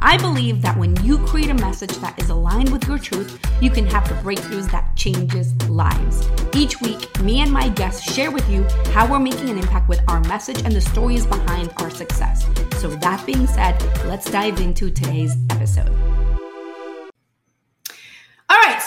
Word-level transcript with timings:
I 0.00 0.16
believe 0.16 0.62
that 0.62 0.76
when 0.76 0.94
you 1.04 1.18
create 1.26 1.50
a 1.50 1.54
message 1.54 1.96
that 1.98 2.20
is 2.22 2.30
aligned 2.30 2.70
with 2.70 2.86
your 2.86 2.98
truth, 2.98 3.38
you 3.60 3.68
can 3.68 3.84
have 3.86 4.08
the 4.08 4.14
breakthroughs 4.16 4.70
that 4.70 4.94
changes 4.94 5.54
lives. 5.68 6.28
Each 6.54 6.80
week, 6.80 7.20
me 7.20 7.40
and 7.40 7.50
my 7.50 7.68
guests 7.68 8.12
share 8.12 8.30
with 8.30 8.48
you 8.48 8.62
how 8.92 9.10
we're 9.10 9.18
making 9.18 9.50
an 9.50 9.58
impact 9.58 9.88
with 9.88 10.00
our 10.06 10.20
message 10.20 10.62
and 10.62 10.72
the 10.72 10.80
stories 10.80 11.26
behind 11.26 11.72
our 11.78 11.90
success. 11.90 12.46
So 12.76 12.88
that 12.88 13.26
being 13.26 13.46
said, 13.48 13.80
let's 14.06 14.30
dive 14.30 14.60
into 14.60 14.90
today's 14.90 15.34
episode. 15.50 16.07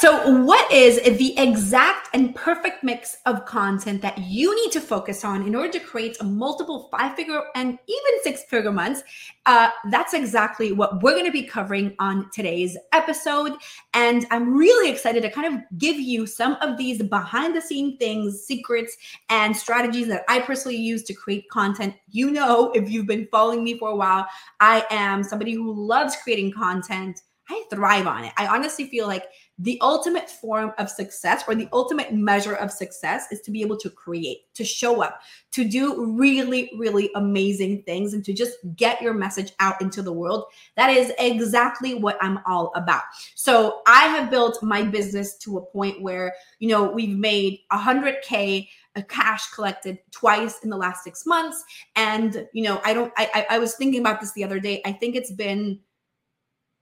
So 0.01 0.41
what 0.45 0.71
is 0.71 0.99
the 1.19 1.37
exact 1.37 2.09
and 2.15 2.33
perfect 2.33 2.83
mix 2.83 3.19
of 3.27 3.45
content 3.45 4.01
that 4.01 4.17
you 4.17 4.55
need 4.55 4.71
to 4.71 4.81
focus 4.81 5.23
on 5.23 5.45
in 5.45 5.53
order 5.53 5.71
to 5.73 5.79
create 5.79 6.17
a 6.19 6.23
multiple 6.23 6.89
five 6.89 7.15
figure 7.15 7.39
and 7.53 7.77
even 7.87 8.23
six 8.23 8.41
figure 8.45 8.71
months? 8.71 9.03
Uh, 9.45 9.69
that's 9.91 10.15
exactly 10.15 10.71
what 10.71 11.03
we're 11.03 11.11
going 11.11 11.27
to 11.27 11.31
be 11.31 11.43
covering 11.43 11.95
on 11.99 12.31
today's 12.31 12.75
episode. 12.93 13.53
And 13.93 14.25
I'm 14.31 14.57
really 14.57 14.89
excited 14.89 15.21
to 15.21 15.29
kind 15.29 15.53
of 15.53 15.61
give 15.77 15.99
you 15.99 16.25
some 16.25 16.53
of 16.61 16.79
these 16.79 17.03
behind 17.03 17.55
the 17.55 17.61
scene 17.61 17.95
things, 17.99 18.41
secrets, 18.41 18.97
and 19.29 19.55
strategies 19.55 20.07
that 20.07 20.23
I 20.27 20.39
personally 20.39 20.77
use 20.77 21.03
to 21.03 21.13
create 21.13 21.47
content. 21.51 21.93
You 22.09 22.31
know, 22.31 22.71
if 22.71 22.89
you've 22.89 23.05
been 23.05 23.27
following 23.31 23.63
me 23.63 23.77
for 23.77 23.89
a 23.89 23.95
while, 23.95 24.25
I 24.59 24.83
am 24.89 25.21
somebody 25.21 25.53
who 25.53 25.71
loves 25.71 26.15
creating 26.15 26.53
content. 26.53 27.21
I 27.51 27.65
thrive 27.69 28.07
on 28.07 28.23
it. 28.23 28.31
I 28.37 28.47
honestly 28.47 28.87
feel 28.87 29.07
like 29.07 29.25
the 29.59 29.77
ultimate 29.81 30.29
form 30.29 30.71
of 30.77 30.89
success 30.89 31.43
or 31.47 31.53
the 31.53 31.67
ultimate 31.73 32.13
measure 32.13 32.55
of 32.55 32.71
success 32.71 33.25
is 33.29 33.41
to 33.41 33.51
be 33.51 33.61
able 33.61 33.75
to 33.77 33.89
create, 33.89 34.53
to 34.53 34.63
show 34.63 35.03
up, 35.03 35.19
to 35.51 35.65
do 35.65 36.13
really, 36.17 36.71
really 36.77 37.11
amazing 37.15 37.83
things, 37.83 38.13
and 38.13 38.23
to 38.23 38.33
just 38.33 38.53
get 38.77 39.01
your 39.01 39.13
message 39.13 39.51
out 39.59 39.81
into 39.81 40.01
the 40.01 40.13
world. 40.13 40.45
That 40.77 40.91
is 40.91 41.11
exactly 41.19 41.93
what 41.93 42.17
I'm 42.21 42.39
all 42.47 42.71
about. 42.75 43.03
So 43.35 43.81
I 43.85 44.07
have 44.07 44.31
built 44.31 44.63
my 44.63 44.83
business 44.83 45.37
to 45.39 45.57
a 45.57 45.65
point 45.65 46.01
where, 46.01 46.33
you 46.59 46.69
know, 46.69 46.89
we've 46.89 47.17
made 47.17 47.59
100K 47.73 48.69
a 48.95 49.03
cash 49.03 49.49
collected 49.51 49.99
twice 50.11 50.59
in 50.63 50.69
the 50.69 50.77
last 50.77 51.03
six 51.03 51.25
months. 51.25 51.63
And, 51.95 52.47
you 52.53 52.63
know, 52.63 52.81
I 52.83 52.93
don't, 52.93 53.11
I, 53.17 53.45
I 53.51 53.59
was 53.59 53.75
thinking 53.75 54.01
about 54.01 54.19
this 54.19 54.33
the 54.33 54.43
other 54.43 54.59
day. 54.59 54.81
I 54.85 54.91
think 54.91 55.15
it's 55.15 55.31
been, 55.31 55.79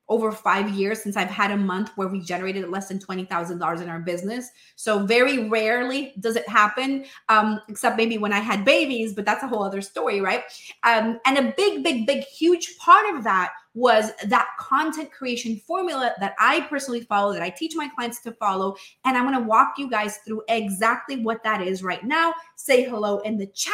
over 0.09 0.31
five 0.31 0.69
years 0.71 1.01
since 1.01 1.15
I've 1.15 1.29
had 1.29 1.51
a 1.51 1.57
month 1.57 1.91
where 1.95 2.07
we 2.07 2.19
generated 2.19 2.67
less 2.69 2.87
than 2.87 2.99
$20,000 2.99 3.81
in 3.81 3.89
our 3.89 3.99
business. 3.99 4.49
So 4.75 5.05
very 5.05 5.47
rarely 5.47 6.13
does 6.19 6.35
it 6.35 6.49
happen, 6.49 7.05
um, 7.29 7.61
except 7.69 7.95
maybe 7.95 8.17
when 8.17 8.33
I 8.33 8.39
had 8.39 8.65
babies, 8.65 9.13
but 9.13 9.25
that's 9.25 9.43
a 9.43 9.47
whole 9.47 9.63
other 9.63 9.81
story, 9.81 10.19
right? 10.19 10.43
Um, 10.83 11.19
and 11.25 11.37
a 11.37 11.53
big, 11.55 11.83
big, 11.83 12.07
big, 12.07 12.23
huge 12.23 12.77
part 12.77 13.15
of 13.15 13.23
that 13.23 13.51
was 13.73 14.11
that 14.25 14.47
content 14.59 15.11
creation 15.11 15.57
formula 15.67 16.13
that 16.19 16.33
I 16.39 16.61
personally 16.61 17.01
follow, 17.01 17.33
that 17.33 17.41
I 17.41 17.49
teach 17.49 17.75
my 17.75 17.87
clients 17.89 18.21
to 18.21 18.31
follow. 18.33 18.75
And 19.05 19.15
I'm 19.15 19.25
going 19.25 19.39
to 19.39 19.47
walk 19.47 19.73
you 19.77 19.89
guys 19.89 20.17
through 20.25 20.41
exactly 20.49 21.23
what 21.23 21.43
that 21.43 21.61
is 21.61 21.83
right 21.83 22.03
now. 22.03 22.33
Say 22.55 22.83
hello 22.83 23.19
in 23.19 23.37
the 23.37 23.47
chat 23.47 23.73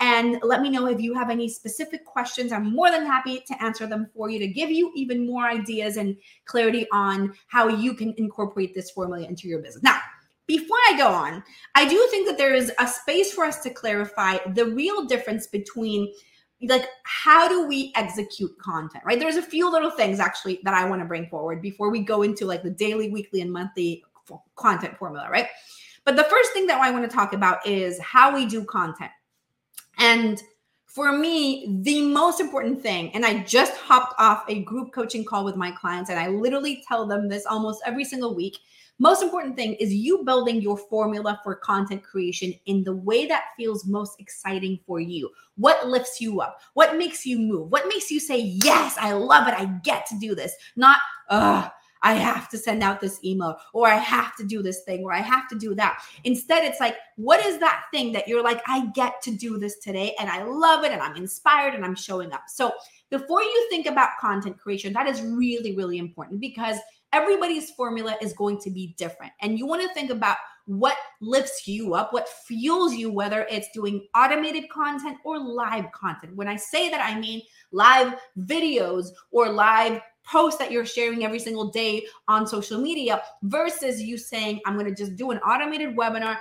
and 0.00 0.38
let 0.42 0.60
me 0.60 0.70
know 0.70 0.86
if 0.86 1.00
you 1.00 1.14
have 1.14 1.30
any 1.30 1.48
specific 1.48 2.04
questions. 2.04 2.52
I'm 2.52 2.74
more 2.74 2.90
than 2.90 3.06
happy 3.06 3.42
to 3.46 3.62
answer 3.62 3.86
them 3.86 4.08
for 4.14 4.28
you 4.28 4.38
to 4.40 4.48
give 4.48 4.70
you 4.70 4.92
even 4.94 5.26
more 5.26 5.44
ideas 5.44 5.96
and 5.96 6.16
clarity 6.44 6.86
on 6.92 7.32
how 7.46 7.68
you 7.68 7.94
can 7.94 8.14
incorporate 8.16 8.74
this 8.74 8.90
formula 8.90 9.24
into 9.26 9.48
your 9.48 9.60
business. 9.60 9.82
Now, 9.82 10.00
before 10.48 10.78
I 10.88 10.96
go 10.96 11.08
on, 11.08 11.44
I 11.74 11.86
do 11.86 12.08
think 12.10 12.26
that 12.26 12.38
there 12.38 12.54
is 12.54 12.72
a 12.78 12.86
space 12.86 13.32
for 13.32 13.44
us 13.44 13.62
to 13.62 13.70
clarify 13.70 14.38
the 14.54 14.64
real 14.64 15.04
difference 15.04 15.46
between 15.46 16.10
like 16.62 16.88
how 17.04 17.48
do 17.48 17.66
we 17.66 17.92
execute 17.94 18.56
content 18.58 19.04
right? 19.04 19.18
There's 19.18 19.36
a 19.36 19.42
few 19.42 19.70
little 19.70 19.90
things 19.90 20.18
actually 20.20 20.60
that 20.64 20.74
i 20.74 20.88
want 20.88 21.00
to 21.00 21.06
bring 21.06 21.28
forward 21.28 21.62
before 21.62 21.90
we 21.90 22.00
go 22.00 22.22
into 22.22 22.46
like 22.46 22.62
the 22.62 22.70
daily 22.70 23.10
weekly 23.10 23.40
and 23.40 23.52
monthly 23.52 24.04
content 24.56 24.96
formula 24.98 25.28
right? 25.30 25.46
But 26.04 26.16
the 26.16 26.24
first 26.24 26.52
thing 26.52 26.66
that 26.66 26.80
i 26.80 26.90
want 26.90 27.08
to 27.08 27.14
talk 27.14 27.32
about 27.32 27.66
is 27.66 28.00
how 28.00 28.34
we 28.34 28.46
do 28.46 28.64
content. 28.64 29.12
And 29.98 30.42
for 30.88 31.12
me 31.12 31.78
the 31.82 32.02
most 32.02 32.40
important 32.40 32.82
thing 32.82 33.14
and 33.14 33.24
i 33.24 33.42
just 33.44 33.76
hopped 33.76 34.14
off 34.18 34.42
a 34.48 34.62
group 34.62 34.90
coaching 34.92 35.24
call 35.24 35.44
with 35.44 35.54
my 35.54 35.70
clients 35.70 36.08
and 36.08 36.18
i 36.18 36.28
literally 36.28 36.82
tell 36.88 37.06
them 37.06 37.28
this 37.28 37.44
almost 37.44 37.82
every 37.84 38.04
single 38.04 38.34
week 38.34 38.56
most 38.98 39.22
important 39.22 39.56
thing 39.56 39.74
is 39.74 39.94
you 39.94 40.24
building 40.24 40.60
your 40.60 40.76
formula 40.76 41.40
for 41.44 41.54
content 41.54 42.02
creation 42.02 42.52
in 42.66 42.82
the 42.82 42.94
way 42.94 43.26
that 43.26 43.44
feels 43.56 43.86
most 43.86 44.20
exciting 44.20 44.78
for 44.86 44.98
you. 44.98 45.30
What 45.56 45.86
lifts 45.86 46.20
you 46.20 46.40
up? 46.40 46.60
What 46.74 46.96
makes 46.96 47.24
you 47.24 47.38
move? 47.38 47.70
What 47.70 47.88
makes 47.88 48.10
you 48.10 48.18
say, 48.18 48.40
Yes, 48.40 48.96
I 48.98 49.12
love 49.12 49.46
it. 49.46 49.54
I 49.54 49.66
get 49.82 50.06
to 50.06 50.18
do 50.18 50.34
this. 50.34 50.54
Not, 50.76 50.98
ugh. 51.28 51.70
I 52.02 52.14
have 52.14 52.48
to 52.50 52.58
send 52.58 52.82
out 52.82 53.00
this 53.00 53.18
email 53.24 53.58
or 53.72 53.88
I 53.88 53.96
have 53.96 54.36
to 54.36 54.44
do 54.44 54.62
this 54.62 54.82
thing 54.82 55.02
or 55.02 55.12
I 55.12 55.18
have 55.18 55.48
to 55.48 55.58
do 55.58 55.74
that. 55.74 56.00
Instead, 56.24 56.64
it's 56.64 56.80
like, 56.80 56.96
what 57.16 57.44
is 57.44 57.58
that 57.58 57.84
thing 57.92 58.12
that 58.12 58.28
you're 58.28 58.42
like, 58.42 58.62
I 58.66 58.86
get 58.94 59.20
to 59.22 59.32
do 59.32 59.58
this 59.58 59.78
today 59.78 60.14
and 60.20 60.28
I 60.28 60.44
love 60.44 60.84
it 60.84 60.92
and 60.92 61.02
I'm 61.02 61.16
inspired 61.16 61.74
and 61.74 61.84
I'm 61.84 61.96
showing 61.96 62.32
up. 62.32 62.42
So, 62.46 62.72
before 63.10 63.42
you 63.42 63.66
think 63.70 63.86
about 63.86 64.10
content 64.20 64.58
creation, 64.58 64.92
that 64.92 65.06
is 65.06 65.22
really, 65.22 65.74
really 65.74 65.96
important 65.98 66.40
because 66.40 66.76
everybody's 67.12 67.70
formula 67.70 68.16
is 68.20 68.32
going 68.32 68.58
to 68.60 68.70
be 68.70 68.94
different. 68.98 69.32
And 69.40 69.58
you 69.58 69.66
want 69.66 69.82
to 69.82 69.92
think 69.94 70.10
about 70.10 70.36
what 70.66 70.96
lifts 71.22 71.66
you 71.66 71.94
up, 71.94 72.12
what 72.12 72.28
fuels 72.28 72.94
you, 72.94 73.10
whether 73.10 73.46
it's 73.50 73.68
doing 73.72 74.06
automated 74.14 74.68
content 74.68 75.16
or 75.24 75.38
live 75.38 75.90
content. 75.92 76.36
When 76.36 76.46
I 76.46 76.56
say 76.56 76.90
that, 76.90 77.00
I 77.00 77.18
mean 77.18 77.40
live 77.72 78.14
videos 78.38 79.06
or 79.30 79.48
live 79.48 80.02
posts 80.30 80.58
that 80.58 80.70
you're 80.70 80.84
sharing 80.84 81.24
every 81.24 81.38
single 81.38 81.70
day 81.70 82.04
on 82.28 82.46
social 82.46 82.78
media 82.78 83.22
versus 83.44 84.02
you 84.02 84.18
saying, 84.18 84.60
I'm 84.66 84.74
going 84.74 84.86
to 84.86 84.94
just 84.94 85.16
do 85.16 85.30
an 85.30 85.38
automated 85.38 85.96
webinar, 85.96 86.36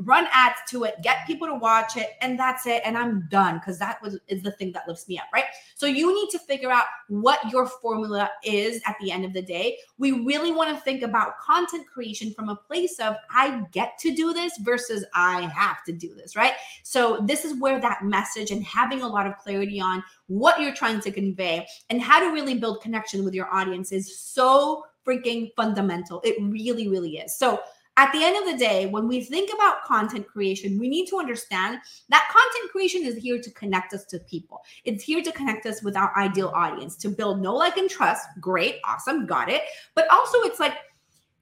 run 0.00 0.26
ads 0.32 0.58
to 0.68 0.84
it, 0.84 0.96
get 1.02 1.26
people 1.26 1.46
to 1.46 1.54
watch 1.54 1.96
it, 1.96 2.10
and 2.20 2.38
that's 2.38 2.66
it. 2.66 2.82
And 2.84 2.96
I'm 2.96 3.26
done 3.30 3.58
because 3.58 3.78
that 3.78 4.00
was 4.02 4.18
is 4.28 4.42
the 4.42 4.52
thing 4.52 4.72
that 4.72 4.86
lifts 4.88 5.08
me 5.08 5.18
up, 5.18 5.26
right? 5.32 5.44
So 5.74 5.86
you 5.86 6.14
need 6.14 6.30
to 6.30 6.38
figure 6.38 6.70
out 6.70 6.84
what 7.08 7.38
your 7.50 7.66
formula 7.66 8.30
is 8.44 8.80
at 8.86 8.96
the 9.00 9.10
end 9.10 9.24
of 9.24 9.32
the 9.32 9.42
day. 9.42 9.78
We 9.98 10.12
really 10.12 10.52
want 10.52 10.74
to 10.74 10.82
think 10.82 11.02
about 11.02 11.38
content 11.38 11.86
creation 11.86 12.32
from 12.34 12.48
a 12.48 12.56
place 12.56 12.98
of 12.98 13.16
I 13.30 13.64
get 13.72 13.98
to 13.98 14.14
do 14.14 14.32
this 14.32 14.56
versus 14.58 15.04
I 15.14 15.42
have 15.42 15.84
to 15.84 15.92
do 15.92 16.14
this, 16.14 16.36
right? 16.36 16.54
So 16.82 17.20
this 17.24 17.44
is 17.44 17.60
where 17.60 17.80
that 17.80 18.04
message 18.04 18.50
and 18.50 18.64
having 18.64 19.02
a 19.02 19.08
lot 19.08 19.26
of 19.26 19.36
clarity 19.38 19.80
on 19.80 20.02
what 20.28 20.60
you're 20.60 20.74
trying 20.74 21.00
to 21.00 21.10
convey 21.10 21.66
and 21.90 22.02
how 22.02 22.20
to 22.20 22.32
really 22.32 22.58
build 22.58 22.82
connection 22.82 23.24
with 23.24 23.34
your 23.34 23.52
audience 23.52 23.92
is 23.92 24.18
so 24.18 24.84
freaking 25.06 25.50
fundamental. 25.54 26.20
It 26.24 26.36
really, 26.40 26.88
really 26.88 27.18
is. 27.18 27.36
So 27.38 27.60
at 27.96 28.12
the 28.12 28.22
end 28.22 28.36
of 28.36 28.52
the 28.52 28.58
day, 28.58 28.86
when 28.86 29.08
we 29.08 29.22
think 29.22 29.50
about 29.54 29.84
content 29.84 30.26
creation, 30.26 30.78
we 30.78 30.88
need 30.88 31.06
to 31.06 31.18
understand 31.18 31.78
that 32.10 32.28
content 32.30 32.70
creation 32.70 33.04
is 33.04 33.16
here 33.16 33.40
to 33.40 33.50
connect 33.52 33.94
us 33.94 34.04
to 34.06 34.18
people. 34.20 34.62
It's 34.84 35.02
here 35.02 35.22
to 35.22 35.32
connect 35.32 35.64
us 35.64 35.82
with 35.82 35.96
our 35.96 36.16
ideal 36.16 36.52
audience, 36.54 36.96
to 36.96 37.08
build 37.08 37.40
know, 37.40 37.54
like, 37.54 37.78
and 37.78 37.88
trust. 37.88 38.26
Great, 38.40 38.76
awesome, 38.84 39.26
got 39.26 39.48
it. 39.48 39.62
But 39.94 40.10
also, 40.10 40.40
it's 40.42 40.60
like 40.60 40.74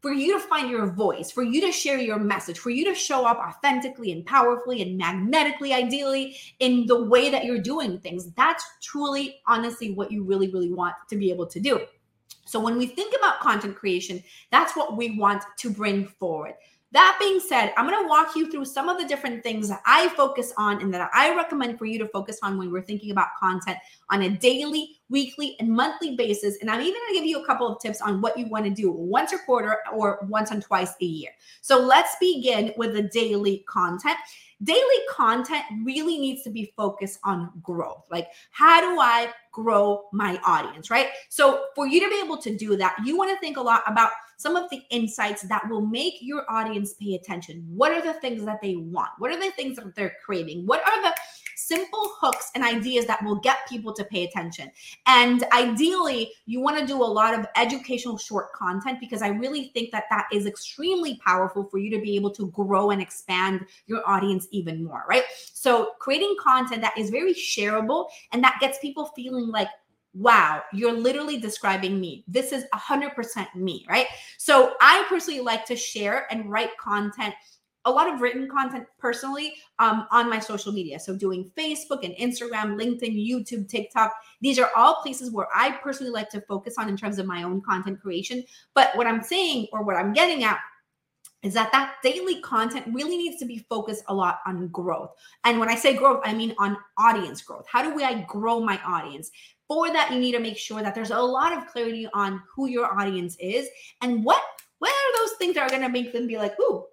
for 0.01 0.13
you 0.13 0.39
to 0.39 0.47
find 0.47 0.71
your 0.71 0.87
voice, 0.87 1.31
for 1.31 1.43
you 1.43 1.63
to 1.63 1.73
share 1.73 1.99
your 1.99 2.19
message, 2.19 2.59
for 2.59 2.69
you 2.71 2.85
to 2.85 2.95
show 2.95 3.25
up 3.25 3.39
authentically 3.39 4.13
and 4.13 4.25
powerfully 4.27 4.83
and 4.83 4.99
magnetically, 4.99 5.73
ideally, 5.73 6.37
in 6.61 6.85
the 6.87 7.05
way 7.05 7.31
that 7.31 7.47
you're 7.47 7.59
doing 7.59 7.99
things. 7.99 8.31
That's 8.33 8.63
truly, 8.83 9.41
honestly, 9.47 9.93
what 9.93 10.13
you 10.13 10.23
really, 10.23 10.51
really 10.53 10.71
want 10.71 10.95
to 11.09 11.17
be 11.17 11.31
able 11.31 11.47
to 11.47 11.59
do. 11.59 11.81
So 12.45 12.61
when 12.61 12.77
we 12.77 12.87
think 12.87 13.15
about 13.19 13.41
content 13.41 13.77
creation, 13.77 14.23
that's 14.51 14.77
what 14.77 14.97
we 14.97 15.19
want 15.19 15.43
to 15.59 15.71
bring 15.71 16.07
forward. 16.07 16.55
That 16.93 17.17
being 17.19 17.41
said, 17.41 17.73
I'm 17.77 17.89
going 17.89 18.01
to 18.05 18.09
walk 18.09 18.37
you 18.37 18.49
through 18.49 18.67
some 18.67 18.89
of 18.89 19.01
the 19.01 19.09
different 19.09 19.43
things 19.43 19.69
that 19.69 19.83
I 19.85 20.09
focus 20.11 20.53
on 20.57 20.81
and 20.81 20.95
that 20.95 21.11
I 21.13 21.35
recommend 21.35 21.77
for 21.77 21.87
you 21.87 21.99
to 21.99 22.07
focus 22.07 22.39
on 22.41 22.57
when 22.57 22.71
we're 22.71 22.83
thinking 22.83 23.11
about 23.11 23.29
content 23.39 23.79
on 24.11 24.23
a 24.23 24.29
daily, 24.31 25.01
weekly, 25.11 25.57
and 25.61 25.69
monthly 25.69 26.17
basis. 26.17 26.59
And 26.61 26.71
I'm 26.71 26.81
even 26.81 26.95
going 26.95 27.15
to 27.15 27.15
give 27.15 27.27
you 27.27 27.43
a 27.43 27.47
couple 27.47 27.69
of 27.69 27.81
tips 27.81 28.01
on 28.01 28.21
what 28.21 28.39
you 28.39 28.47
want 28.47 28.65
to 28.65 28.71
do 28.71 28.91
once 28.91 29.33
a 29.33 29.39
quarter 29.39 29.79
or 29.93 30.21
once 30.29 30.51
and 30.51 30.63
twice 30.63 30.95
a 31.01 31.05
year. 31.05 31.31
So 31.61 31.79
let's 31.79 32.17
begin 32.21 32.73
with 32.77 32.95
the 32.95 33.03
daily 33.03 33.65
content 33.69 34.17
daily 34.63 34.81
content 35.11 35.63
really 35.83 36.19
needs 36.19 36.43
to 36.43 36.51
be 36.51 36.73
focused 36.77 37.19
on 37.25 37.51
growth. 37.63 38.05
Like, 38.11 38.29
how 38.51 38.81
do 38.81 39.01
I 39.01 39.33
grow 39.53 40.05
my 40.13 40.39
audience, 40.45 40.91
right? 40.91 41.09
So, 41.29 41.65
for 41.75 41.87
you 41.87 42.01
to 42.01 42.09
be 42.09 42.21
able 42.25 42.39
to 42.39 42.57
do 42.57 42.77
that, 42.77 42.97
you 43.05 43.17
want 43.17 43.31
to 43.31 43.39
think 43.41 43.57
a 43.57 43.61
lot 43.61 43.83
about 43.87 44.11
some 44.37 44.57
of 44.57 44.69
the 44.71 44.83
insights 44.91 45.43
that 45.43 45.69
will 45.69 45.85
make 45.87 46.15
your 46.21 46.45
audience 46.51 46.95
pay 46.95 47.15
attention. 47.15 47.65
What 47.69 47.93
are 47.93 48.03
the 48.03 48.15
things 48.15 48.45
that 48.45 48.61
they 48.61 48.77
want? 48.77 49.11
What 49.19 49.31
are 49.31 49.41
the 49.41 49.53
things 49.53 49.77
that 49.77 49.95
they're 49.95 50.17
craving? 50.25 50.67
What 50.67 50.81
are 50.81 51.03
the 51.03 51.15
simple 51.57 52.15
hooks 52.21 52.51
and 52.55 52.65
ideas 52.65 53.07
that 53.07 53.23
will 53.25 53.37
get 53.37 53.69
people 53.69 53.93
to 53.95 54.05
pay 54.05 54.25
attention. 54.25 54.71
And 55.07 55.45
ideally, 55.53 56.33
you 56.47 56.61
want 56.61 56.79
to 56.79 56.87
do 56.87 57.03
a 57.03 57.05
lot 57.05 57.39
of 57.39 57.47
educational 57.57 58.19
short 58.19 58.53
content 58.53 59.01
because 59.01 59.23
I 59.23 59.29
really 59.29 59.71
think 59.75 59.91
that 59.93 60.05
that 60.11 60.27
is 60.33 60.47
extremely 60.47 61.21
powerful 61.25 61.65
for 61.65 61.79
you 61.79 61.91
to 61.91 62.01
be 62.01 62.17
able 62.17 62.31
to 62.33 62.49
grow 62.49 62.91
and 62.91 63.01
expand 63.01 63.67
your 63.87 64.03
audience 64.09 64.47
even 64.51 64.85
more, 64.85 65.05
right? 65.09 65.25
So, 65.53 65.93
creating 65.99 66.37
content 66.41 66.83
that 66.83 66.97
is 66.99 67.11
very 67.11 67.35
shareable 67.35 68.07
and 68.33 68.43
that 68.45 68.59
gets 68.61 68.79
people 68.79 69.07
feeling 69.17 69.49
like, 69.49 69.69
wow, 70.15 70.63
you're 70.73 70.93
literally 70.93 71.39
describing 71.39 72.01
me. 72.01 72.25
This 72.29 72.53
is 72.53 72.65
100% 72.73 73.55
me, 73.57 73.85
right? 73.89 74.07
So 74.39 74.75
I 74.81 75.05
personally 75.09 75.41
like 75.41 75.65
to 75.67 75.77
share 75.77 76.33
and 76.33 76.51
write 76.51 76.71
content 76.79 77.35
a 77.85 77.91
lot 77.91 78.13
of 78.13 78.21
written 78.21 78.49
content 78.49 78.87
personally 78.99 79.55
um, 79.79 80.07
on 80.11 80.29
my 80.31 80.39
social 80.39 80.73
media. 80.73 80.99
So, 80.99 81.17
doing 81.17 81.51
Facebook 81.57 82.05
and 82.05 82.15
Instagram, 82.15 82.81
LinkedIn, 82.81 83.15
YouTube, 83.17 83.69
TikTok. 83.69 84.13
These 84.41 84.59
are 84.59 84.71
all 84.77 85.03
places 85.03 85.31
where 85.31 85.49
I 85.55 85.73
personally 85.83 86.13
like 86.13 86.31
to 86.31 86.41
focus 86.43 86.75
on 86.79 86.89
in 86.89 86.97
terms 86.97 87.19
of 87.19 87.27
my 87.27 87.43
own 87.43 87.61
content 87.61 88.01
creation. 88.01 88.45
But 88.75 88.97
what 88.97 89.07
I'm 89.07 89.23
saying 89.23 89.69
or 89.73 89.83
what 89.83 89.97
I'm 89.97 90.13
getting 90.13 90.45
at 90.45 90.59
is 91.43 91.53
that 91.53 91.71
that 91.73 91.97
daily 92.03 92.41
content 92.41 92.87
really 92.93 93.19
needs 93.19 93.39
to 93.39 93.45
be 93.45 93.59
focused 93.69 94.03
a 94.09 94.15
lot 94.15 94.39
on 94.47 94.69
growth. 94.69 95.11
And 95.45 95.61
when 95.61 95.69
I 95.69 95.75
say 95.75 95.95
growth, 95.95 96.23
I 96.25 96.33
mean 96.33 96.55
on 96.59 96.77
audience 96.99 97.43
growth. 97.43 97.67
How 97.69 97.83
do 97.83 98.03
I 98.03 98.23
grow 98.23 98.61
my 98.61 98.81
audience? 98.85 99.31
For 99.69 99.91
that, 99.93 100.11
you 100.11 100.19
need 100.19 100.33
to 100.33 100.41
make 100.41 100.57
sure 100.59 100.83
that 100.83 100.95
there's 100.95 101.11
a 101.11 101.19
lot 101.19 101.57
of 101.57 101.67
clarity 101.67 102.09
on 102.15 102.43
who 102.55 102.69
your 102.69 102.99
audience 102.99 103.37
is 103.39 103.69
and 104.03 104.25
what 104.25 104.43
what 104.79 104.91
are 104.91 105.19
those 105.19 105.37
things 105.39 105.55
that 105.55 105.63
are 105.63 105.71
going 105.71 105.83
to 105.83 105.89
make 105.89 106.13
them 106.13 106.27
be 106.27 106.37
like, 106.37 106.59
ooh, 106.61 106.65
ooh, 106.75 106.85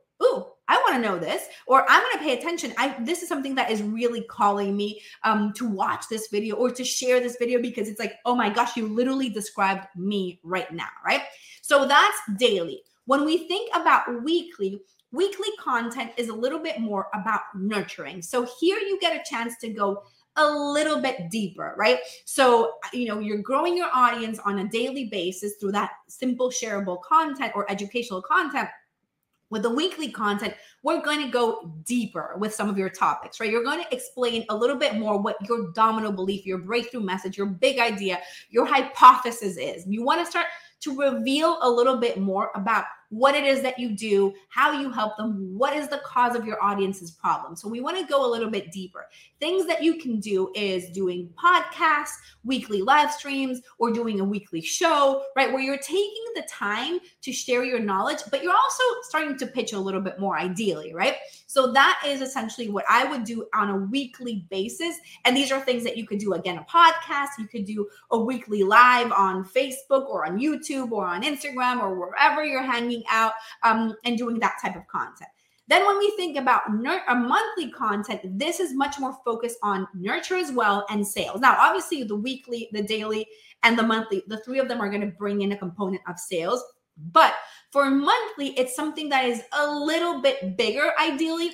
I 0.72 0.78
want 0.78 0.96
to 0.96 1.02
know 1.02 1.20
this, 1.20 1.48
or 1.68 1.86
I'm 1.90 2.02
going 2.02 2.18
to 2.18 2.24
pay 2.24 2.38
attention. 2.38 2.74
I 2.78 2.96
this 3.02 3.22
is 3.22 3.28
something 3.28 3.56
that 3.56 3.70
is 3.70 3.84
really 3.84 4.22
calling 4.22 4.78
me 4.78 5.02
um, 5.24 5.52
to 5.56 5.68
watch 5.68 6.06
this 6.10 6.30
video 6.30 6.56
or 6.56 6.72
to 6.72 6.86
share 6.86 7.20
this 7.20 7.36
video 7.38 7.62
because 7.62 7.90
it's 7.90 8.00
like, 8.00 8.16
oh 8.26 8.36
my 8.36 8.50
gosh, 8.50 8.78
you 8.78 8.88
literally 8.88 9.30
described 9.30 9.88
me 9.98 10.40
right 10.44 10.72
now, 10.72 10.88
right? 11.06 11.24
So 11.62 11.86
that's 11.86 12.18
daily. 12.38 12.84
When 13.04 13.26
we 13.26 13.50
think 13.50 13.70
about 13.76 14.24
weekly, 14.24 14.82
weekly 15.12 15.50
content 15.60 16.12
is 16.16 16.30
a 16.30 16.34
little 16.34 16.60
bit 16.60 16.80
more 16.80 17.08
about 17.14 17.42
nurturing. 17.54 18.22
So 18.22 18.48
here 18.62 18.78
you 18.78 18.98
get 19.02 19.14
a 19.14 19.30
chance 19.30 19.58
to 19.58 19.70
go 19.70 20.04
a 20.38 20.50
little 20.50 21.02
bit 21.02 21.30
deeper, 21.30 21.76
right? 21.78 22.00
So, 22.24 22.76
you 22.94 23.10
know, 23.10 23.20
you're 23.20 23.42
growing 23.42 23.76
your 23.76 23.90
audience 23.94 24.40
on 24.40 24.60
a 24.60 24.70
daily 24.70 25.10
basis 25.10 25.56
through 25.60 25.74
that 25.74 25.92
simple 26.08 26.50
shareable 26.50 27.02
content 27.02 27.52
or 27.56 27.70
educational 27.70 28.22
content. 28.22 28.70
With 29.52 29.62
the 29.64 29.70
weekly 29.70 30.10
content, 30.10 30.56
we're 30.82 31.04
going 31.04 31.22
to 31.22 31.30
go 31.30 31.72
deeper 31.86 32.36
with 32.40 32.56
some 32.56 32.70
of 32.70 32.78
your 32.78 32.90
topics, 32.90 33.40
right? 33.40 33.52
You're 33.52 33.64
going 33.64 33.84
to 33.84 33.94
explain 33.94 34.46
a 34.50 34.56
little 34.56 34.78
bit 34.78 34.96
more 34.96 35.20
what 35.20 35.36
your 35.48 35.72
domino 35.74 36.12
belief, 36.12 36.46
your 36.46 36.58
breakthrough 36.58 37.02
message, 37.02 37.38
your 37.38 37.48
big 37.48 37.78
idea, 37.78 38.20
your 38.50 38.66
hypothesis 38.66 39.58
is. 39.58 39.86
You 39.86 40.04
want 40.04 40.26
to 40.26 40.26
start 40.26 40.48
to 40.80 40.98
reveal 40.98 41.60
a 41.62 41.70
little 41.70 41.98
bit 41.98 42.18
more 42.18 42.50
about 42.56 42.86
what 43.12 43.36
it 43.36 43.44
is 43.44 43.62
that 43.62 43.78
you 43.78 43.92
do, 43.92 44.34
how 44.50 44.72
you 44.72 44.90
help 44.90 45.18
them, 45.18 45.58
what 45.58 45.76
is 45.76 45.90
the 45.90 46.00
cause 46.00 46.34
of 46.34 46.46
your 46.46 46.62
audience's 46.64 47.12
problem. 47.12 47.58
So 47.58 47.68
we 47.68 47.82
want 47.82 48.00
to 48.00 48.06
go 48.06 48.26
a 48.26 48.32
little 48.32 48.50
bit 48.50 48.72
deeper. 48.72 49.08
Things 49.40 49.68
that 49.68 49.84
you 49.84 49.98
can 49.98 50.20
do 50.20 50.50
is 50.56 50.90
doing 50.90 51.30
podcasts, 51.38 52.16
weekly 52.46 52.82
live 52.82 53.12
streams, 53.12 53.62
or 53.80 53.92
doing 53.92 54.22
a 54.22 54.24
weekly 54.24 54.62
show, 54.62 55.24
right? 55.36 55.52
Where 55.52 55.62
you're 55.62 55.78
taking 55.78 56.24
the 56.36 56.44
time 56.50 57.00
to 57.22 57.34
share 57.34 57.66
your 57.66 57.80
knowledge, 57.80 58.20
but 58.32 58.44
you're 58.44 58.56
also 58.56 58.84
starting 59.04 59.38
to 59.38 59.46
pitch 59.46 59.74
a 59.74 59.80
little 59.80 60.02
bit 60.02 60.18
more 60.18 60.38
ideally, 60.38 60.94
right? 60.94 61.16
So 61.48 61.74
that 61.74 62.02
is 62.08 62.22
essentially 62.22 62.70
what 62.70 62.86
I 62.90 63.04
would 63.04 63.26
do 63.26 63.46
on 63.54 63.70
a 63.70 63.76
weekly 63.76 64.46
basis. 64.50 64.96
And 65.26 65.36
these 65.36 65.52
are 65.52 65.60
things 65.60 65.84
that 65.84 65.98
you 65.98 66.08
could 66.08 66.20
do 66.20 66.34
again, 66.34 66.58
a 66.58 66.64
podcast, 66.64 67.32
you 67.38 67.48
could 67.48 67.66
do 67.66 67.90
a 68.12 68.18
weekly 68.18 68.64
live 68.64 69.12
on 69.12 69.44
Facebook 69.44 70.08
or 70.08 70.26
on 70.26 70.40
YouTube 70.40 70.92
or 70.92 71.06
on 71.06 71.24
Instagram 71.24 71.82
or 71.82 72.00
wherever 72.00 72.46
you're 72.46 72.64
hanging 72.64 73.01
out 73.10 73.34
um, 73.64 73.96
and 74.06 74.18
doing 74.18 74.40
that 74.40 74.58
type 74.62 74.76
of 74.76 74.88
content. 74.88 75.30
Then, 75.68 75.86
when 75.86 75.98
we 76.00 76.12
think 76.18 76.38
about 76.38 76.64
a 76.68 77.16
monthly 77.16 77.72
content, 77.72 78.22
this 78.38 78.60
is 78.60 78.74
much 78.74 79.00
more 79.00 79.16
focused 79.24 79.58
on 79.64 79.88
nurture 79.94 80.36
as 80.36 80.52
well 80.52 80.86
and 80.90 81.08
sales. 81.08 81.40
Now, 81.40 81.56
obviously, 81.58 82.04
the 82.04 82.16
weekly, 82.16 82.68
the 82.74 82.82
daily, 82.82 83.26
and 83.64 83.80
the 83.80 83.84
monthly, 83.84 84.24
the 84.28 84.42
three 84.44 84.60
of 84.60 84.68
them 84.68 84.82
are 84.82 84.90
going 84.90 85.02
to 85.02 85.16
bring 85.18 85.42
in 85.42 85.54
a 85.54 85.58
component 85.58 86.02
of 86.10 86.20
sales. 86.20 86.62
But 87.14 87.36
for 87.72 87.90
monthly, 87.90 88.50
it's 88.60 88.76
something 88.76 89.08
that 89.10 89.26
is 89.26 89.44
a 89.54 89.72
little 89.72 90.22
bit 90.22 90.58
bigger, 90.58 90.92
ideally. 91.00 91.52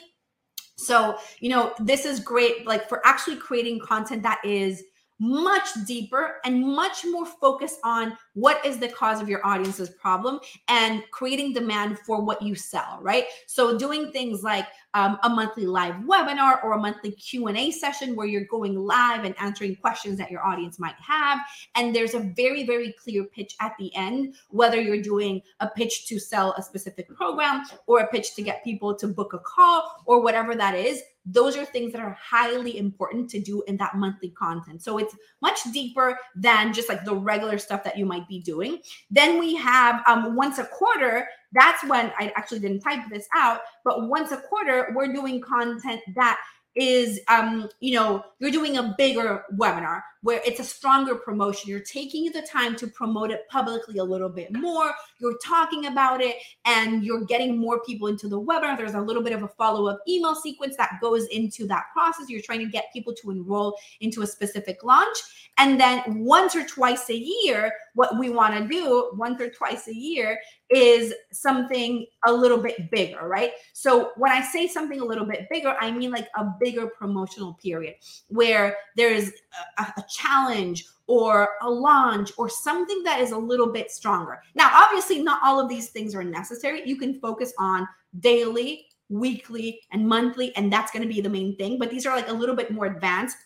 So, 0.78 1.18
you 1.40 1.50
know, 1.50 1.74
this 1.80 2.06
is 2.06 2.20
great, 2.20 2.66
like 2.66 2.90
for 2.90 3.06
actually 3.06 3.38
creating 3.38 3.80
content 3.82 4.24
that 4.24 4.40
is 4.44 4.84
much 5.20 5.68
deeper 5.86 6.36
and 6.46 6.62
much 6.62 7.06
more 7.06 7.26
focused 7.26 7.80
on 7.84 8.16
what 8.34 8.64
is 8.66 8.78
the 8.78 8.90
cause 8.90 9.22
of 9.22 9.28
your 9.28 9.46
audience's 9.46 9.90
problem 9.90 10.40
and 10.68 11.04
creating 11.12 11.54
demand 11.54 11.98
for 12.00 12.22
what 12.22 12.42
you 12.42 12.56
sell 12.56 13.00
right? 13.02 13.26
So 13.48 13.78
doing 13.78 14.12
things 14.12 14.44
like 14.44 14.68
um, 14.94 15.18
a 15.24 15.30
monthly 15.30 15.66
live 15.66 15.96
webinar 15.96 16.64
or 16.64 16.74
a 16.74 16.78
monthly 16.78 17.12
q&a 17.12 17.72
session 17.72 18.16
where 18.16 18.28
you're 18.28 18.46
going 18.46 18.76
live 18.76 19.24
and 19.24 19.36
answering 19.40 19.76
questions 19.76 20.18
that 20.18 20.32
your 20.32 20.46
audience 20.46 20.80
might 20.80 20.96
have. 20.96 21.40
And 21.76 21.96
there's 21.96 22.14
a 22.14 22.20
very 22.20 22.66
very 22.66 22.94
clear 22.94 23.24
pitch 23.24 23.56
at 23.60 23.74
the 23.80 23.94
end 23.96 24.36
whether 24.50 24.80
you're 24.80 25.02
doing 25.02 25.42
a 25.60 25.68
pitch 25.68 26.08
to 26.08 26.20
sell 26.20 26.54
a 26.58 26.64
specific 26.64 27.08
program 27.16 27.64
or 27.86 28.00
a 28.00 28.08
pitch 28.08 28.36
to 28.36 28.42
get 28.42 28.64
people 28.64 28.96
to 28.96 29.08
book 29.08 29.34
a 29.34 29.40
call 29.40 30.04
or 30.06 30.22
whatever 30.22 30.56
that 30.56 30.76
is 30.76 31.02
those 31.30 31.58
are 31.58 31.66
things 31.66 31.92
that 31.92 32.02
are 32.02 32.18
highly 32.20 32.78
important 32.78 33.30
to 33.32 33.40
do 33.40 33.62
in 33.68 33.76
that 33.78 33.96
monthly 33.96 34.30
content. 34.30 34.82
So 34.82 34.98
it's 34.98 35.16
much 35.42 35.60
deeper 35.74 36.18
than 36.36 36.74
just 36.74 36.88
like 36.88 37.04
the 37.04 37.16
regular 37.16 37.58
stuff 37.58 37.84
that 37.84 37.98
you 37.98 38.06
might 38.06 38.28
be 38.28 38.40
doing. 38.40 38.80
Then 39.12 39.38
we 39.38 39.56
have 39.56 40.02
um, 40.08 40.36
once 40.36 40.58
a 40.58 40.66
quarter. 40.66 41.28
That's 41.52 41.84
when 41.86 42.12
I 42.18 42.32
actually 42.36 42.60
didn't 42.60 42.80
type 42.80 43.02
this 43.10 43.28
out, 43.36 43.62
but 43.84 44.08
once 44.08 44.32
a 44.32 44.38
quarter, 44.38 44.94
we're 44.96 45.12
doing 45.12 45.42
content 45.42 46.02
that 46.16 46.40
is 46.78 47.20
um 47.28 47.68
you 47.80 47.96
know 47.96 48.24
you're 48.40 48.52
doing 48.52 48.78
a 48.78 48.94
bigger 49.00 49.44
webinar 49.58 50.02
where 50.22 50.42
it's 50.46 50.60
a 50.60 50.64
stronger 50.64 51.16
promotion. 51.16 51.70
You're 51.70 51.80
taking 51.80 52.32
the 52.32 52.42
time 52.42 52.76
to 52.78 52.88
promote 52.88 53.32
it 53.32 53.48
publicly 53.50 53.98
a 53.98 54.04
little 54.04 54.30
bit 54.30 54.54
more. 54.54 54.92
You're 55.20 55.38
talking 55.44 55.86
about 55.88 56.22
it 56.22 56.38
and 56.66 57.04
you're 57.04 57.26
getting 57.26 57.58
more 57.58 57.82
people 57.84 58.08
into 58.08 58.28
the 58.28 58.40
webinar. 58.40 58.78
There's 58.78 58.94
a 58.94 59.02
little 59.02 59.24
bit 59.24 59.34
of 59.34 59.44
a 59.44 59.48
follow-up 59.48 60.00
email 60.08 60.36
sequence 60.36 60.76
that 60.78 61.00
goes 61.02 61.26
into 61.28 61.68
that 61.68 61.86
process. 61.94 62.30
You're 62.30 62.42
trying 62.42 62.60
to 62.60 62.70
get 62.70 62.86
people 62.94 63.14
to 63.22 63.32
enroll 63.32 63.78
into 64.02 64.22
a 64.22 64.28
specific 64.28 64.84
launch. 64.84 65.18
And 65.58 65.80
then 65.80 66.24
once 66.24 66.56
or 66.56 66.66
twice 66.66 67.10
a 67.10 67.18
year 67.18 67.72
what 67.96 68.20
we 68.20 68.30
want 68.30 68.54
to 68.54 68.68
do 68.68 69.12
once 69.16 69.42
or 69.42 69.50
twice 69.50 69.88
a 69.88 69.96
year 69.96 70.40
is 70.70 71.16
something 71.32 72.06
a 72.28 72.32
little 72.32 72.60
bit 72.60 72.92
bigger, 72.92 73.28
right? 73.28 73.54
So 73.74 74.12
when 74.18 74.32
I 74.32 74.42
say 74.42 74.68
something 74.68 75.00
a 75.00 75.06
little 75.06 75.26
bit 75.26 75.48
bigger, 75.50 75.76
I 75.80 75.92
mean 75.92 76.12
like 76.12 76.28
a 76.38 76.46
bigger 76.60 76.88
promotional 76.88 77.56
period 77.56 77.96
where 78.28 78.76
there 78.96 79.12
is 79.12 79.34
a, 79.80 79.82
a 79.98 80.04
challenge 80.18 80.86
or 81.08 81.50
a 81.62 81.70
launch 81.70 82.32
or 82.38 82.50
something 82.50 83.02
that 83.04 83.22
is 83.22 83.32
a 83.32 83.38
little 83.38 83.72
bit 83.72 83.92
stronger. 83.92 84.42
Now, 84.56 84.70
obviously, 84.74 85.22
not 85.22 85.40
all 85.44 85.60
of 85.60 85.70
these 85.70 85.90
things 85.90 86.14
are 86.14 86.24
necessary. 86.24 86.82
You 86.86 86.98
can 86.98 87.20
focus 87.20 87.54
on 87.58 87.88
daily, 88.20 88.88
weekly, 89.10 89.82
and 89.92 90.08
monthly, 90.08 90.56
and 90.56 90.72
that's 90.72 90.92
going 90.92 91.08
to 91.08 91.14
be 91.14 91.22
the 91.22 91.30
main 91.30 91.56
thing. 91.56 91.80
But 91.80 91.90
these 91.90 92.06
are 92.06 92.16
like 92.16 92.30
a 92.30 92.34
little 92.34 92.56
bit 92.56 92.72
more 92.72 92.86
advanced 92.86 93.38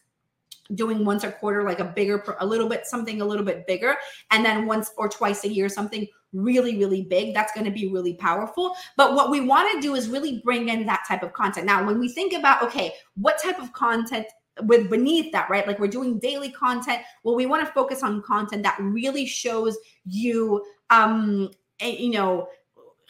doing 0.76 1.04
once 1.04 1.24
a 1.24 1.32
quarter 1.32 1.64
like 1.64 1.80
a 1.80 1.84
bigger 1.84 2.24
a 2.40 2.46
little 2.46 2.70
bit 2.70 2.86
something 2.86 3.22
a 3.22 3.26
little 3.26 3.44
bit 3.44 3.68
bigger 3.68 3.96
and 4.30 4.46
then 4.46 4.66
once 4.66 4.92
or 4.98 5.10
twice 5.10 5.44
a 5.44 5.50
year 5.50 5.68
something 5.68 6.08
really 6.34 6.78
really 6.78 7.02
big 7.02 7.34
that's 7.34 7.52
going 7.52 7.66
to 7.66 7.72
be 7.72 7.88
really 7.88 8.14
powerful 8.14 8.74
but 8.96 9.14
what 9.14 9.30
we 9.30 9.42
want 9.42 9.70
to 9.74 9.82
do 9.82 9.96
is 9.96 10.08
really 10.08 10.40
bring 10.46 10.70
in 10.70 10.86
that 10.86 11.04
type 11.06 11.24
of 11.24 11.34
content 11.34 11.66
now 11.66 11.86
when 11.86 12.00
we 12.00 12.08
think 12.08 12.32
about 12.32 12.64
okay 12.64 12.94
what 13.16 13.42
type 13.42 13.60
of 13.60 13.74
content 13.74 14.26
with 14.64 14.90
beneath 14.90 15.32
that 15.32 15.50
right? 15.50 15.68
Like 15.68 15.80
we're 15.80 15.88
doing 15.88 16.20
daily 16.20 16.52
content. 16.52 17.02
Well 17.24 17.36
we 17.36 17.46
want 17.46 17.66
to 17.66 17.74
focus 17.74 18.04
on 18.04 18.22
content 18.22 18.64
that 18.64 18.78
really 18.80 19.26
shows 19.26 19.78
you 20.06 20.64
um 20.90 21.50
you 21.82 22.12
know 22.12 22.48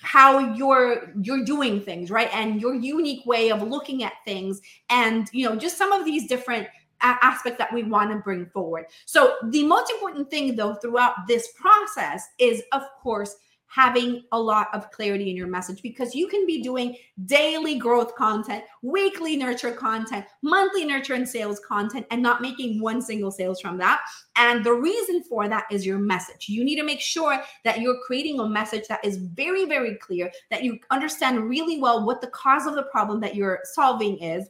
how 0.01 0.55
you're 0.55 1.13
you're 1.21 1.43
doing 1.45 1.81
things 1.81 2.09
right? 2.09 2.33
And 2.33 2.61
your 2.61 2.75
unique 2.75 3.25
way 3.25 3.51
of 3.51 3.61
looking 3.63 4.03
at 4.03 4.13
things 4.25 4.61
and 4.89 5.27
you 5.31 5.47
know 5.47 5.55
just 5.55 5.77
some 5.77 5.91
of 5.91 6.05
these 6.05 6.27
different 6.27 6.67
aspect 7.01 7.57
that 7.57 7.73
we 7.73 7.83
want 7.83 8.11
to 8.11 8.17
bring 8.17 8.45
forward. 8.47 8.85
So, 9.05 9.35
the 9.49 9.63
most 9.63 9.91
important 9.91 10.29
thing, 10.29 10.55
though, 10.55 10.75
throughout 10.75 11.27
this 11.27 11.49
process 11.53 12.27
is, 12.37 12.61
of 12.71 12.83
course, 13.01 13.35
having 13.73 14.21
a 14.33 14.39
lot 14.39 14.67
of 14.73 14.91
clarity 14.91 15.29
in 15.29 15.35
your 15.35 15.47
message 15.47 15.81
because 15.81 16.13
you 16.13 16.27
can 16.27 16.45
be 16.45 16.61
doing 16.61 16.95
daily 17.25 17.77
growth 17.77 18.13
content, 18.15 18.63
weekly 18.81 19.37
nurture 19.37 19.71
content, 19.71 20.25
monthly 20.41 20.83
nurture 20.83 21.13
and 21.13 21.27
sales 21.27 21.59
content, 21.59 22.05
and 22.11 22.21
not 22.21 22.41
making 22.41 22.81
one 22.81 23.01
single 23.01 23.31
sales 23.31 23.61
from 23.61 23.77
that. 23.77 24.01
And 24.35 24.65
the 24.65 24.73
reason 24.73 25.23
for 25.23 25.47
that 25.47 25.65
is 25.71 25.85
your 25.85 25.99
message. 25.99 26.49
You 26.49 26.65
need 26.65 26.75
to 26.77 26.83
make 26.83 26.99
sure 26.99 27.41
that 27.63 27.79
you're 27.79 27.99
creating 28.05 28.41
a 28.41 28.47
message 28.47 28.87
that 28.89 29.05
is 29.05 29.17
very, 29.17 29.65
very 29.65 29.95
clear, 29.95 30.29
that 30.49 30.63
you 30.63 30.77
understand 30.89 31.47
really 31.47 31.79
well 31.79 32.05
what 32.05 32.19
the 32.19 32.27
cause 32.27 32.65
of 32.65 32.75
the 32.75 32.83
problem 32.83 33.21
that 33.21 33.35
you're 33.35 33.59
solving 33.63 34.17
is 34.17 34.49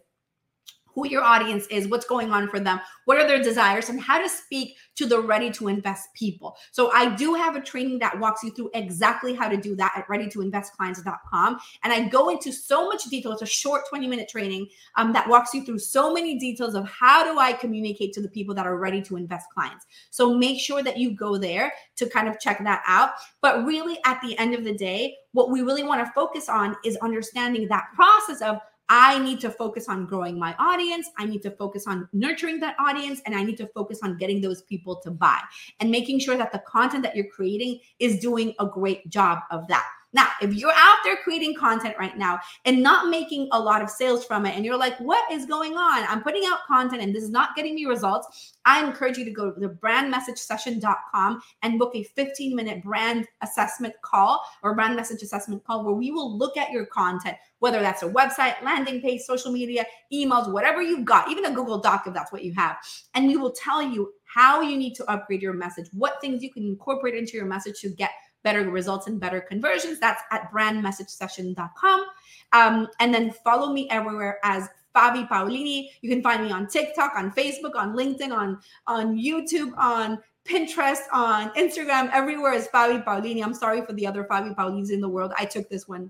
who 0.93 1.07
your 1.07 1.23
audience 1.23 1.65
is, 1.67 1.87
what's 1.87 2.05
going 2.05 2.31
on 2.31 2.47
for 2.47 2.59
them, 2.59 2.79
what 3.05 3.17
are 3.17 3.27
their 3.27 3.41
desires, 3.41 3.89
and 3.89 3.99
how 3.99 4.21
to 4.21 4.29
speak 4.29 4.75
to 4.95 5.05
the 5.05 5.19
ready 5.19 5.51
to 5.51 5.67
invest 5.67 6.09
people. 6.13 6.55
So 6.71 6.91
I 6.91 7.15
do 7.15 7.33
have 7.33 7.55
a 7.55 7.61
training 7.61 7.99
that 7.99 8.19
walks 8.19 8.43
you 8.43 8.51
through 8.51 8.71
exactly 8.73 9.33
how 9.33 9.47
to 9.47 9.57
do 9.57 9.75
that 9.77 9.93
at 9.95 10.07
readytoinvestclients.com. 10.07 11.59
And 11.83 11.93
I 11.93 12.07
go 12.07 12.29
into 12.29 12.51
so 12.51 12.87
much 12.87 13.05
detail. 13.05 13.31
It's 13.31 13.41
a 13.41 13.45
short 13.45 13.83
20 13.89 14.07
minute 14.07 14.29
training 14.29 14.67
um, 14.97 15.13
that 15.13 15.27
walks 15.27 15.53
you 15.53 15.65
through 15.65 15.79
so 15.79 16.13
many 16.13 16.37
details 16.37 16.75
of 16.75 16.87
how 16.87 17.23
do 17.23 17.39
I 17.39 17.53
communicate 17.53 18.13
to 18.13 18.21
the 18.21 18.29
people 18.29 18.53
that 18.55 18.65
are 18.65 18.77
ready 18.77 19.01
to 19.03 19.17
invest 19.17 19.47
clients. 19.53 19.85
So 20.09 20.33
make 20.33 20.59
sure 20.59 20.83
that 20.83 20.97
you 20.97 21.11
go 21.11 21.37
there 21.37 21.73
to 21.97 22.09
kind 22.09 22.27
of 22.27 22.39
check 22.39 22.63
that 22.63 22.83
out. 22.85 23.11
But 23.41 23.65
really, 23.65 23.99
at 24.05 24.21
the 24.21 24.37
end 24.37 24.53
of 24.53 24.63
the 24.63 24.73
day, 24.73 25.15
what 25.33 25.49
we 25.49 25.61
really 25.61 25.83
want 25.83 26.05
to 26.05 26.11
focus 26.13 26.49
on 26.49 26.75
is 26.83 26.97
understanding 26.97 27.67
that 27.69 27.85
process 27.95 28.41
of 28.41 28.59
I 28.93 29.19
need 29.19 29.39
to 29.39 29.49
focus 29.49 29.87
on 29.87 30.05
growing 30.05 30.37
my 30.37 30.53
audience. 30.59 31.09
I 31.17 31.25
need 31.25 31.41
to 31.43 31.51
focus 31.51 31.87
on 31.87 32.09
nurturing 32.11 32.59
that 32.59 32.75
audience 32.77 33.21
and 33.25 33.33
I 33.33 33.41
need 33.41 33.55
to 33.59 33.67
focus 33.67 34.01
on 34.03 34.17
getting 34.17 34.41
those 34.41 34.63
people 34.63 34.97
to 34.97 35.11
buy 35.11 35.39
and 35.79 35.89
making 35.89 36.19
sure 36.19 36.35
that 36.35 36.51
the 36.51 36.59
content 36.59 37.01
that 37.03 37.15
you're 37.15 37.29
creating 37.29 37.79
is 37.99 38.19
doing 38.19 38.53
a 38.59 38.65
great 38.65 39.09
job 39.09 39.39
of 39.49 39.65
that. 39.69 39.87
Now, 40.13 40.27
if 40.41 40.53
you're 40.53 40.73
out 40.75 40.97
there 41.03 41.17
creating 41.23 41.55
content 41.55 41.95
right 41.97 42.17
now 42.17 42.39
and 42.65 42.83
not 42.83 43.09
making 43.09 43.47
a 43.51 43.59
lot 43.59 43.81
of 43.81 43.89
sales 43.89 44.25
from 44.25 44.45
it, 44.45 44.55
and 44.55 44.65
you're 44.65 44.77
like, 44.77 44.97
what 44.99 45.31
is 45.31 45.45
going 45.45 45.73
on? 45.73 46.05
I'm 46.07 46.21
putting 46.21 46.43
out 46.45 46.59
content 46.67 47.01
and 47.01 47.15
this 47.15 47.23
is 47.23 47.29
not 47.29 47.55
getting 47.55 47.75
me 47.75 47.85
results. 47.85 48.57
I 48.65 48.83
encourage 48.85 49.17
you 49.17 49.25
to 49.25 49.31
go 49.31 49.51
to 49.51 49.59
the 49.59 49.69
brandmessagesession.com 49.69 51.41
and 51.63 51.79
book 51.79 51.95
a 51.95 52.03
15 52.03 52.55
minute 52.55 52.83
brand 52.83 53.27
assessment 53.41 53.93
call 54.01 54.43
or 54.63 54.75
brand 54.75 54.95
message 54.95 55.21
assessment 55.21 55.63
call 55.63 55.85
where 55.85 55.95
we 55.95 56.11
will 56.11 56.37
look 56.37 56.57
at 56.57 56.71
your 56.71 56.85
content, 56.85 57.37
whether 57.59 57.79
that's 57.79 58.03
a 58.03 58.09
website, 58.09 58.61
landing 58.63 59.01
page, 59.01 59.21
social 59.21 59.51
media, 59.51 59.85
emails, 60.13 60.51
whatever 60.51 60.81
you've 60.81 61.05
got, 61.05 61.29
even 61.29 61.45
a 61.45 61.51
Google 61.51 61.79
Doc 61.79 62.03
if 62.05 62.13
that's 62.13 62.31
what 62.31 62.43
you 62.43 62.53
have. 62.53 62.77
And 63.13 63.27
we 63.27 63.37
will 63.37 63.51
tell 63.51 63.81
you 63.81 64.11
how 64.25 64.61
you 64.61 64.77
need 64.77 64.95
to 64.95 65.05
upgrade 65.09 65.41
your 65.41 65.53
message, 65.53 65.87
what 65.91 66.21
things 66.21 66.43
you 66.43 66.51
can 66.51 66.63
incorporate 66.63 67.15
into 67.15 67.33
your 67.33 67.45
message 67.45 67.79
to 67.81 67.89
get 67.89 68.11
better 68.43 68.69
results 68.69 69.07
and 69.07 69.19
better 69.19 69.41
conversions. 69.41 69.99
That's 69.99 70.21
at 70.31 70.51
brandmessagesession.com. 70.51 72.05
Um, 72.53 72.87
and 72.99 73.13
then 73.13 73.31
follow 73.43 73.71
me 73.71 73.89
everywhere 73.89 74.39
as 74.43 74.67
Fabi 74.95 75.27
Paolini. 75.27 75.89
You 76.01 76.09
can 76.09 76.21
find 76.21 76.43
me 76.43 76.51
on 76.51 76.67
TikTok, 76.67 77.13
on 77.15 77.31
Facebook, 77.31 77.75
on 77.75 77.95
LinkedIn, 77.95 78.31
on, 78.35 78.59
on 78.87 79.17
YouTube, 79.17 79.77
on 79.77 80.19
Pinterest, 80.45 81.03
on 81.13 81.51
Instagram, 81.51 82.09
everywhere 82.11 82.53
is 82.53 82.67
Fabi 82.73 83.03
Paolini. 83.03 83.43
I'm 83.43 83.53
sorry 83.53 83.85
for 83.85 83.93
the 83.93 84.07
other 84.07 84.23
Fabi 84.23 84.55
Paolinis 84.55 84.91
in 84.91 84.99
the 84.99 85.09
world. 85.09 85.31
I 85.37 85.45
took 85.45 85.69
this 85.69 85.87
one 85.87 86.09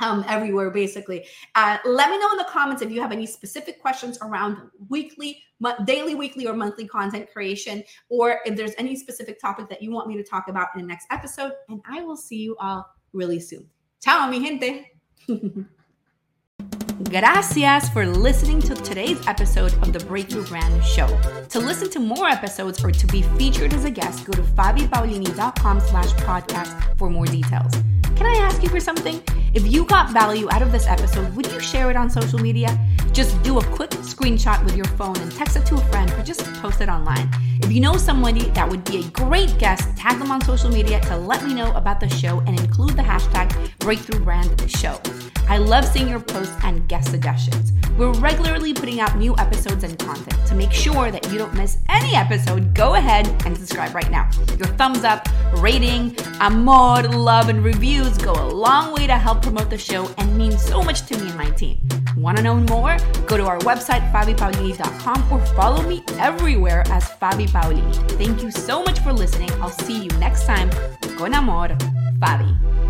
um, 0.00 0.24
everywhere 0.28 0.70
basically. 0.70 1.26
Uh, 1.54 1.78
let 1.84 2.10
me 2.10 2.18
know 2.18 2.30
in 2.32 2.38
the 2.38 2.46
comments 2.48 2.82
if 2.82 2.90
you 2.90 3.00
have 3.00 3.12
any 3.12 3.26
specific 3.26 3.80
questions 3.80 4.18
around 4.22 4.58
weekly, 4.88 5.42
mo- 5.60 5.76
daily, 5.84 6.14
weekly, 6.14 6.46
or 6.46 6.54
monthly 6.54 6.86
content 6.86 7.28
creation, 7.32 7.82
or 8.08 8.40
if 8.44 8.56
there's 8.56 8.74
any 8.78 8.96
specific 8.96 9.40
topic 9.40 9.68
that 9.68 9.82
you 9.82 9.90
want 9.90 10.08
me 10.08 10.16
to 10.16 10.22
talk 10.22 10.48
about 10.48 10.68
in 10.74 10.80
the 10.80 10.86
next 10.86 11.06
episode. 11.10 11.52
And 11.68 11.80
I 11.88 12.02
will 12.02 12.16
see 12.16 12.36
you 12.36 12.56
all 12.58 12.86
really 13.12 13.40
soon. 13.40 13.68
Ciao, 14.00 14.28
mi 14.28 14.40
gente. 14.44 14.92
Gracias 17.04 17.88
for 17.90 18.06
listening 18.06 18.60
to 18.60 18.74
today's 18.74 19.24
episode 19.26 19.72
of 19.74 19.92
the 19.92 20.00
Breakthrough 20.00 20.44
Brand 20.44 20.84
Show. 20.84 21.06
To 21.50 21.60
listen 21.60 21.88
to 21.90 22.00
more 22.00 22.26
episodes 22.26 22.84
or 22.84 22.90
to 22.90 23.06
be 23.06 23.22
featured 23.22 23.72
as 23.72 23.84
a 23.84 23.90
guest, 23.90 24.26
go 24.26 24.32
to 24.32 24.42
fabipaolini.com 24.42 25.80
slash 25.80 26.10
podcast 26.14 26.98
for 26.98 27.08
more 27.08 27.26
details. 27.26 27.72
Can 28.18 28.26
I 28.26 28.34
ask 28.40 28.64
you 28.64 28.68
for 28.68 28.80
something? 28.80 29.22
If 29.54 29.64
you 29.72 29.84
got 29.84 30.12
value 30.12 30.48
out 30.50 30.60
of 30.60 30.72
this 30.72 30.88
episode, 30.88 31.36
would 31.36 31.46
you 31.52 31.60
share 31.60 31.88
it 31.88 31.96
on 31.96 32.10
social 32.10 32.40
media? 32.40 32.76
Just 33.12 33.40
do 33.44 33.60
a 33.60 33.64
quick 33.64 33.90
screenshot 33.90 34.64
with 34.64 34.74
your 34.74 34.86
phone 34.98 35.16
and 35.18 35.30
text 35.30 35.54
it 35.54 35.64
to 35.66 35.76
a 35.76 35.80
friend 35.82 36.10
or 36.10 36.24
just 36.24 36.40
post 36.54 36.80
it 36.80 36.88
online. 36.88 37.30
If 37.62 37.70
you 37.70 37.80
know 37.80 37.96
somebody 37.96 38.50
that 38.50 38.68
would 38.68 38.82
be 38.86 39.06
a 39.06 39.08
great 39.10 39.56
guest, 39.58 39.96
tag 39.96 40.18
them 40.18 40.32
on 40.32 40.40
social 40.40 40.68
media 40.68 41.00
to 41.02 41.16
let 41.16 41.44
me 41.44 41.54
know 41.54 41.70
about 41.74 42.00
the 42.00 42.08
show 42.08 42.40
and 42.40 42.58
include 42.58 42.96
the 42.96 43.02
hashtag 43.02 43.54
Breakthrough 43.78 44.24
Brand 44.24 44.68
Show. 44.68 45.00
I 45.48 45.58
love 45.58 45.84
seeing 45.84 46.08
your 46.08 46.20
posts 46.20 46.56
and 46.64 46.88
guest 46.88 47.10
suggestions. 47.10 47.72
We're 47.96 48.12
regularly 48.12 48.74
putting 48.74 49.00
out 49.00 49.16
new 49.16 49.34
episodes 49.38 49.82
and 49.82 49.98
content. 49.98 50.46
To 50.46 50.54
make 50.54 50.72
sure 50.72 51.10
that 51.10 51.32
you 51.32 51.38
don't 51.38 51.52
miss 51.54 51.78
any 51.88 52.14
episode, 52.14 52.74
go 52.74 52.94
ahead 52.94 53.26
and 53.44 53.56
subscribe 53.56 53.94
right 53.94 54.10
now. 54.10 54.30
Your 54.56 54.68
thumbs 54.76 55.04
up, 55.04 55.28
rating, 55.56 56.16
amor, 56.38 57.02
love, 57.02 57.48
and 57.48 57.64
reviews 58.08 58.24
go 58.24 58.32
a 58.32 58.48
long 58.48 58.92
way 58.94 59.06
to 59.06 59.16
help 59.16 59.42
promote 59.42 59.70
the 59.70 59.78
show 59.78 60.08
and 60.18 60.36
mean 60.36 60.52
so 60.52 60.82
much 60.82 61.06
to 61.06 61.16
me 61.18 61.28
and 61.28 61.36
my 61.36 61.50
team. 61.50 61.78
Want 62.16 62.36
to 62.36 62.42
know 62.42 62.56
more? 62.56 62.96
Go 63.26 63.36
to 63.36 63.46
our 63.46 63.58
website, 63.60 64.10
fabipaolini.com, 64.12 65.32
or 65.32 65.44
follow 65.54 65.82
me 65.82 66.02
everywhere 66.18 66.82
as 66.88 67.04
Fabi 67.04 67.48
Paolini. 67.48 67.94
Thank 68.12 68.42
you 68.42 68.50
so 68.50 68.82
much 68.82 68.98
for 69.00 69.12
listening. 69.12 69.50
I'll 69.60 69.70
see 69.70 70.04
you 70.04 70.10
next 70.18 70.46
time. 70.46 70.70
Con 71.16 71.34
amor, 71.34 71.68
Fabi. 72.18 72.87